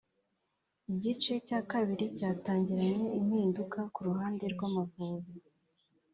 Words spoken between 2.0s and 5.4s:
cyatangiranye impinduka ku ruhande rw’Amavubi